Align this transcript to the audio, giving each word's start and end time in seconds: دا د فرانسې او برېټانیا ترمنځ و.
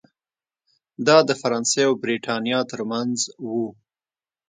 دا 1.07 1.17
د 1.29 1.31
فرانسې 1.41 1.81
او 1.87 1.93
برېټانیا 2.03 2.59
ترمنځ 2.71 3.17
و. 3.49 3.51